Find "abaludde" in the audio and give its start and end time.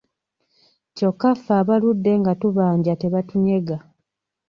1.61-2.11